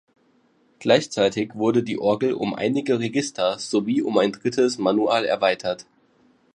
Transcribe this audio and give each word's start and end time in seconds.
Gleichzeitig 0.79 1.53
wurde 1.53 1.83
die 1.83 1.99
Orgel 1.99 2.33
um 2.33 2.55
einige 2.55 2.97
Register 2.99 3.59
sowie 3.59 4.01
um 4.01 4.17
ein 4.17 4.31
drittes 4.31 4.79
Manual 4.79 5.25
erweitert. 5.25 5.85